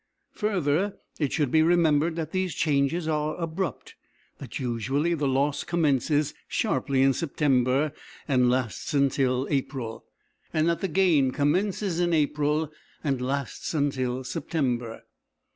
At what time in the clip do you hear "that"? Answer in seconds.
2.15-2.31, 4.39-4.57, 10.67-10.79